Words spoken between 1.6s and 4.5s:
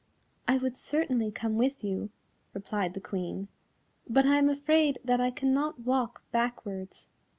you," replied the Queen, "but I am